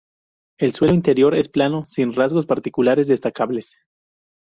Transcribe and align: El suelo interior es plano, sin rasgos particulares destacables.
El 0.57 0.73
suelo 0.73 0.95
interior 0.95 1.35
es 1.35 1.47
plano, 1.47 1.85
sin 1.85 2.15
rasgos 2.15 2.47
particulares 2.47 3.05
destacables. 3.05 3.77